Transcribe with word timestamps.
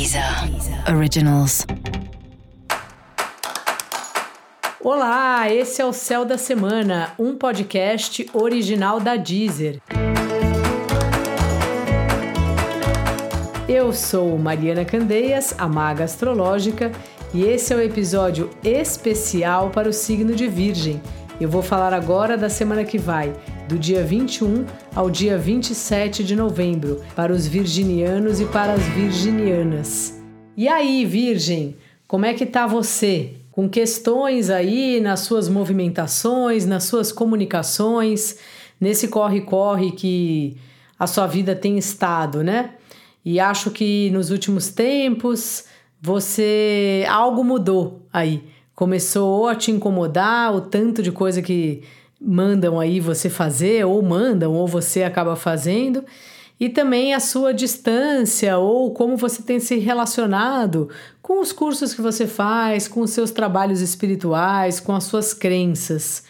Deezer 0.00 0.24
Originals. 0.96 1.66
Olá, 4.80 5.52
esse 5.52 5.82
é 5.82 5.84
o 5.84 5.92
Céu 5.92 6.24
da 6.24 6.38
Semana, 6.38 7.12
um 7.18 7.36
podcast 7.36 8.26
original 8.32 8.98
da 8.98 9.16
Deezer. 9.16 9.78
Eu 13.68 13.92
sou 13.92 14.38
Mariana 14.38 14.86
Candeias, 14.86 15.54
a 15.58 15.68
maga 15.68 16.04
astrológica, 16.04 16.90
e 17.34 17.42
esse 17.42 17.74
é 17.74 17.76
o 17.76 17.82
episódio 17.82 18.48
especial 18.64 19.68
para 19.68 19.86
o 19.86 19.92
signo 19.92 20.34
de 20.34 20.48
Virgem. 20.48 20.98
Eu 21.38 21.50
vou 21.50 21.60
falar 21.60 21.92
agora 21.92 22.38
da 22.38 22.48
semana 22.48 22.84
que 22.84 22.96
vai, 22.96 23.34
do 23.70 23.78
dia 23.78 24.02
21 24.02 24.66
ao 24.96 25.08
dia 25.08 25.38
27 25.38 26.24
de 26.24 26.34
novembro, 26.34 27.00
para 27.14 27.32
os 27.32 27.46
virginianos 27.46 28.40
e 28.40 28.44
para 28.46 28.72
as 28.72 28.82
virginianas. 28.82 30.20
E 30.56 30.66
aí, 30.66 31.04
Virgem, 31.04 31.76
como 32.08 32.26
é 32.26 32.34
que 32.34 32.44
tá 32.44 32.66
você? 32.66 33.34
Com 33.52 33.68
questões 33.68 34.50
aí 34.50 35.00
nas 35.00 35.20
suas 35.20 35.48
movimentações, 35.48 36.66
nas 36.66 36.82
suas 36.82 37.12
comunicações, 37.12 38.38
nesse 38.80 39.06
corre-corre 39.06 39.92
que 39.92 40.56
a 40.98 41.06
sua 41.06 41.28
vida 41.28 41.54
tem 41.54 41.78
estado, 41.78 42.42
né? 42.42 42.70
E 43.24 43.38
acho 43.38 43.70
que 43.70 44.10
nos 44.10 44.32
últimos 44.32 44.70
tempos 44.70 45.64
você 46.02 47.06
algo 47.08 47.44
mudou 47.44 48.04
aí. 48.12 48.42
Começou 48.74 49.46
a 49.46 49.54
te 49.54 49.70
incomodar 49.70 50.52
o 50.56 50.62
tanto 50.62 51.04
de 51.04 51.12
coisa 51.12 51.40
que 51.40 51.84
mandam 52.20 52.78
aí 52.78 53.00
você 53.00 53.30
fazer, 53.30 53.86
ou 53.86 54.02
mandam, 54.02 54.52
ou 54.52 54.66
você 54.66 55.02
acaba 55.02 55.34
fazendo, 55.36 56.04
e 56.58 56.68
também 56.68 57.14
a 57.14 57.20
sua 57.20 57.54
distância, 57.54 58.58
ou 58.58 58.92
como 58.92 59.16
você 59.16 59.42
tem 59.42 59.58
se 59.58 59.78
relacionado 59.78 60.90
com 61.22 61.40
os 61.40 61.52
cursos 61.52 61.94
que 61.94 62.02
você 62.02 62.26
faz, 62.26 62.86
com 62.86 63.00
os 63.00 63.10
seus 63.10 63.30
trabalhos 63.30 63.80
espirituais, 63.80 64.78
com 64.78 64.94
as 64.94 65.04
suas 65.04 65.32
crenças. 65.32 66.24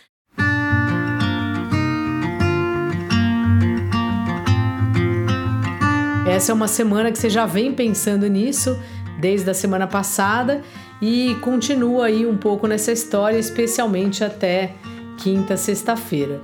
Essa 6.28 6.52
é 6.52 6.54
uma 6.54 6.68
semana 6.68 7.10
que 7.10 7.18
você 7.18 7.28
já 7.28 7.44
vem 7.44 7.74
pensando 7.74 8.28
nisso 8.28 8.78
desde 9.20 9.50
a 9.50 9.54
semana 9.54 9.86
passada 9.86 10.62
e 11.02 11.34
continua 11.42 12.06
aí 12.06 12.24
um 12.24 12.36
pouco 12.36 12.68
nessa 12.68 12.92
história, 12.92 13.36
especialmente 13.36 14.22
até 14.22 14.74
quinta, 15.22 15.56
sexta-feira. 15.56 16.40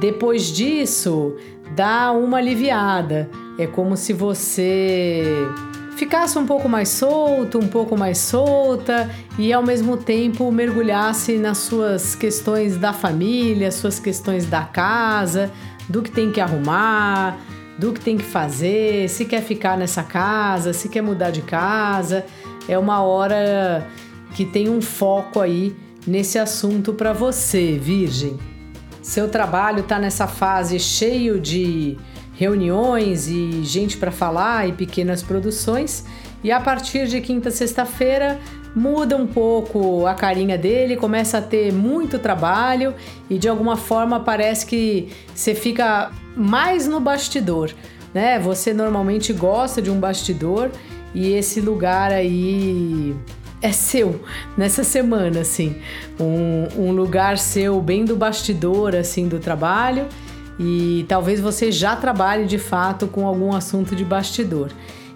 Depois 0.00 0.46
disso, 0.46 1.36
dá 1.74 2.12
uma 2.12 2.38
aliviada. 2.38 3.30
É 3.58 3.66
como 3.66 3.96
se 3.96 4.12
você 4.12 5.22
ficasse 5.96 6.36
um 6.38 6.46
pouco 6.46 6.68
mais 6.68 6.88
solto, 6.88 7.58
um 7.58 7.68
pouco 7.68 7.96
mais 7.96 8.18
solta 8.18 9.08
e 9.38 9.52
ao 9.52 9.62
mesmo 9.62 9.96
tempo 9.96 10.50
mergulhasse 10.50 11.38
nas 11.38 11.58
suas 11.58 12.16
questões 12.16 12.76
da 12.76 12.92
família, 12.92 13.70
suas 13.70 14.00
questões 14.00 14.46
da 14.46 14.62
casa, 14.62 15.52
do 15.88 16.02
que 16.02 16.10
tem 16.10 16.32
que 16.32 16.40
arrumar, 16.40 17.38
do 17.78 17.92
que 17.92 18.00
tem 18.00 18.16
que 18.16 18.24
fazer, 18.24 19.08
se 19.08 19.24
quer 19.24 19.42
ficar 19.42 19.78
nessa 19.78 20.02
casa, 20.02 20.72
se 20.72 20.88
quer 20.88 21.02
mudar 21.02 21.30
de 21.30 21.42
casa. 21.42 22.24
É 22.68 22.78
uma 22.78 23.02
hora 23.02 23.86
que 24.34 24.44
tem 24.44 24.68
um 24.68 24.80
foco 24.80 25.40
aí 25.40 25.74
nesse 26.06 26.38
assunto 26.38 26.92
para 26.92 27.12
você, 27.12 27.78
Virgem. 27.78 28.38
Seu 29.02 29.28
trabalho 29.28 29.80
está 29.80 29.98
nessa 29.98 30.26
fase 30.26 30.78
cheio 30.78 31.38
de 31.38 31.96
reuniões 32.34 33.28
e 33.28 33.62
gente 33.62 33.96
para 33.96 34.10
falar 34.10 34.68
e 34.68 34.72
pequenas 34.72 35.22
produções, 35.22 36.04
e 36.42 36.50
a 36.50 36.60
partir 36.60 37.06
de 37.06 37.20
quinta, 37.20 37.50
sexta-feira 37.50 38.38
muda 38.74 39.16
um 39.16 39.26
pouco 39.26 40.04
a 40.06 40.14
carinha 40.14 40.58
dele, 40.58 40.96
começa 40.96 41.38
a 41.38 41.42
ter 41.42 41.72
muito 41.72 42.18
trabalho 42.18 42.94
e 43.30 43.38
de 43.38 43.48
alguma 43.48 43.76
forma 43.76 44.20
parece 44.20 44.66
que 44.66 45.08
você 45.32 45.54
fica 45.54 46.10
mais 46.36 46.88
no 46.88 46.98
bastidor, 46.98 47.72
né? 48.12 48.38
Você 48.40 48.74
normalmente 48.74 49.32
gosta 49.32 49.80
de 49.80 49.90
um 49.90 50.00
bastidor 50.00 50.70
e 51.14 51.32
esse 51.32 51.60
lugar 51.60 52.10
aí 52.12 53.14
é 53.64 53.72
seu 53.72 54.20
nessa 54.58 54.84
semana, 54.84 55.40
assim. 55.40 55.76
Um, 56.20 56.88
um 56.88 56.92
lugar 56.92 57.38
seu 57.38 57.80
bem 57.80 58.04
do 58.04 58.14
bastidor, 58.14 58.94
assim, 58.94 59.26
do 59.26 59.38
trabalho. 59.38 60.06
E 60.60 61.06
talvez 61.08 61.40
você 61.40 61.72
já 61.72 61.96
trabalhe 61.96 62.44
de 62.44 62.58
fato 62.58 63.08
com 63.08 63.26
algum 63.26 63.54
assunto 63.54 63.96
de 63.96 64.04
bastidor 64.04 64.70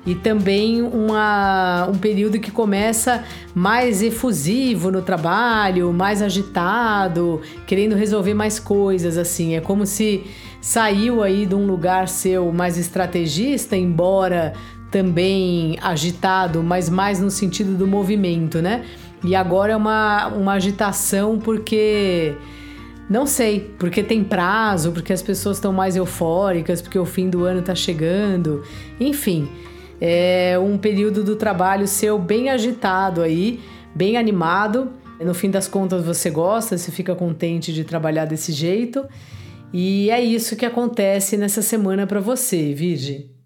e 0.06 0.14
também 0.14 0.81
uma, 0.81 1.86
um 1.92 1.98
período 1.98 2.38
que 2.38 2.50
começa 2.50 3.22
mais 3.54 4.03
efusivo 4.03 4.91
no 4.91 5.03
trabalho, 5.03 5.92
mais 5.92 6.22
agitado, 6.22 7.42
querendo 7.66 7.94
resolver 7.94 8.32
mais 8.32 8.59
coisas, 8.59 9.19
assim. 9.19 9.54
É 9.54 9.60
como 9.60 9.84
se 9.84 10.25
saiu 10.62 11.22
aí 11.22 11.44
de 11.44 11.54
um 11.54 11.66
lugar 11.66 12.09
seu 12.09 12.50
mais 12.50 12.78
estrategista, 12.78 13.76
embora 13.76 14.54
também 14.91 15.78
agitado, 15.82 16.62
mas 16.62 16.88
mais 16.88 17.21
no 17.21 17.31
sentido 17.31 17.76
do 17.76 17.87
movimento, 17.87 18.60
né? 18.62 18.84
E 19.25 19.34
agora 19.34 19.72
é 19.72 19.76
uma, 19.76 20.28
uma 20.28 20.53
agitação 20.54 21.38
porque. 21.38 22.34
Não 23.10 23.27
sei, 23.27 23.75
porque 23.78 24.03
tem 24.03 24.22
prazo, 24.22 24.93
porque 24.93 25.15
as 25.15 25.22
pessoas 25.22 25.56
estão 25.56 25.72
mais 25.72 25.97
eufóricas, 25.97 26.82
porque 26.82 26.98
o 26.98 27.06
fim 27.06 27.31
do 27.31 27.44
ano 27.44 27.60
está 27.60 27.75
chegando, 27.75 28.62
enfim, 29.00 29.48
é 29.98 30.59
um 30.59 30.77
período 30.77 31.25
do 31.25 31.34
trabalho 31.34 31.88
seu 31.88 32.19
bem 32.19 32.50
agitado 32.50 33.22
aí, 33.22 33.60
bem 33.94 34.19
animado. 34.19 34.93
No 35.19 35.32
fim 35.32 35.50
das 35.50 35.66
contas 35.66 36.04
você 36.04 36.28
gosta, 36.28 36.77
você 36.77 36.93
fica 36.93 37.15
contente 37.15 37.72
de 37.72 37.82
trabalhar 37.82 38.27
desse 38.27 38.53
jeito. 38.53 39.06
E 39.72 40.10
é 40.10 40.21
isso 40.21 40.54
que 40.54 40.66
acontece 40.66 41.37
nessa 41.38 41.62
semana 41.62 42.06
para 42.06 42.21
você, 42.21 42.75
Virgem. 42.75 43.38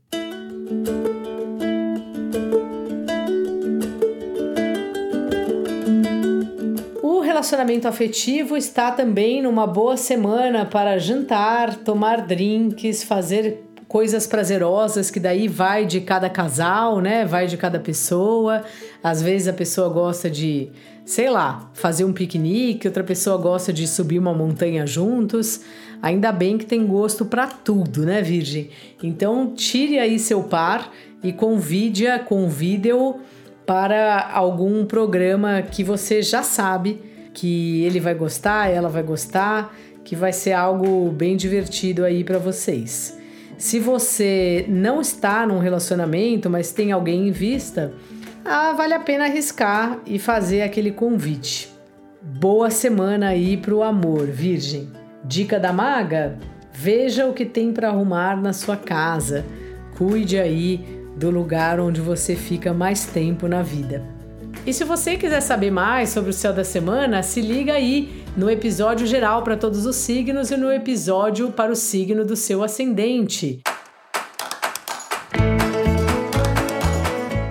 Relacionamento 7.42 7.88
afetivo 7.88 8.56
está 8.56 8.92
também 8.92 9.42
numa 9.42 9.66
boa 9.66 9.96
semana 9.96 10.64
para 10.64 10.96
jantar, 10.96 11.74
tomar 11.78 12.24
drinks, 12.24 13.02
fazer 13.02 13.64
coisas 13.88 14.28
prazerosas 14.28 15.10
que 15.10 15.18
daí 15.18 15.48
vai 15.48 15.84
de 15.84 16.00
cada 16.02 16.30
casal, 16.30 17.00
né? 17.00 17.24
Vai 17.24 17.48
de 17.48 17.56
cada 17.56 17.80
pessoa. 17.80 18.62
Às 19.02 19.20
vezes 19.20 19.48
a 19.48 19.52
pessoa 19.52 19.88
gosta 19.88 20.30
de, 20.30 20.70
sei 21.04 21.28
lá, 21.28 21.68
fazer 21.74 22.04
um 22.04 22.12
piquenique, 22.12 22.86
outra 22.86 23.02
pessoa 23.02 23.36
gosta 23.36 23.72
de 23.72 23.88
subir 23.88 24.20
uma 24.20 24.32
montanha 24.32 24.86
juntos. 24.86 25.62
Ainda 26.00 26.30
bem 26.30 26.56
que 26.56 26.64
tem 26.64 26.86
gosto 26.86 27.24
para 27.24 27.48
tudo, 27.48 28.06
né, 28.06 28.22
Virgem? 28.22 28.70
Então 29.02 29.52
tire 29.52 29.98
aí 29.98 30.16
seu 30.16 30.44
par 30.44 30.92
e 31.24 31.32
convide-a, 31.32 32.20
convide-o 32.20 33.16
para 33.66 34.30
algum 34.32 34.86
programa 34.86 35.60
que 35.60 35.82
você 35.82 36.22
já 36.22 36.44
sabe 36.44 37.10
que 37.32 37.84
ele 37.84 38.00
vai 38.00 38.14
gostar, 38.14 38.68
ela 38.70 38.88
vai 38.88 39.02
gostar, 39.02 39.74
que 40.04 40.14
vai 40.14 40.32
ser 40.32 40.52
algo 40.52 41.10
bem 41.10 41.36
divertido 41.36 42.04
aí 42.04 42.24
para 42.24 42.38
vocês. 42.38 43.18
Se 43.56 43.78
você 43.78 44.64
não 44.68 45.00
está 45.00 45.46
num 45.46 45.58
relacionamento, 45.58 46.50
mas 46.50 46.72
tem 46.72 46.90
alguém 46.90 47.28
em 47.28 47.30
vista, 47.30 47.92
ah, 48.44 48.72
vale 48.72 48.92
a 48.92 48.98
pena 48.98 49.24
arriscar 49.24 50.00
e 50.04 50.18
fazer 50.18 50.62
aquele 50.62 50.90
convite. 50.90 51.72
Boa 52.20 52.70
semana 52.70 53.28
aí 53.28 53.56
pro 53.56 53.82
amor, 53.82 54.26
Virgem. 54.26 54.90
Dica 55.24 55.60
da 55.60 55.72
maga: 55.72 56.36
veja 56.72 57.26
o 57.26 57.32
que 57.32 57.44
tem 57.44 57.72
para 57.72 57.88
arrumar 57.88 58.40
na 58.40 58.52
sua 58.52 58.76
casa. 58.76 59.44
Cuide 59.96 60.38
aí 60.38 60.84
do 61.16 61.30
lugar 61.30 61.78
onde 61.78 62.00
você 62.00 62.34
fica 62.34 62.72
mais 62.72 63.06
tempo 63.06 63.46
na 63.46 63.62
vida. 63.62 64.04
E 64.64 64.72
se 64.72 64.84
você 64.84 65.16
quiser 65.16 65.40
saber 65.40 65.72
mais 65.72 66.10
sobre 66.10 66.30
o 66.30 66.32
céu 66.32 66.52
da 66.52 66.62
semana, 66.62 67.22
se 67.22 67.40
liga 67.40 67.72
aí 67.72 68.24
no 68.36 68.48
episódio 68.48 69.06
geral 69.06 69.42
para 69.42 69.56
todos 69.56 69.86
os 69.86 69.96
signos 69.96 70.52
e 70.52 70.56
no 70.56 70.72
episódio 70.72 71.50
para 71.50 71.72
o 71.72 71.76
signo 71.76 72.24
do 72.24 72.36
seu 72.36 72.62
ascendente. 72.62 73.60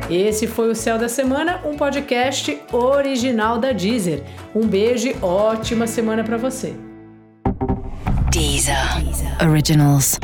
Esse 0.10 0.46
foi 0.46 0.70
o 0.70 0.76
Céu 0.76 0.98
da 0.98 1.08
Semana, 1.08 1.62
um 1.66 1.78
podcast 1.78 2.58
original 2.72 3.58
da 3.58 3.72
Deezer. 3.72 4.24
Um 4.54 4.68
beijo 4.68 5.08
e 5.08 5.16
ótima 5.22 5.88
semana 5.88 6.22
para 6.22 6.38
você. 6.38 6.74
Deezer. 8.30 9.04
Deezer. 9.04 9.50
Originals. 9.50 10.20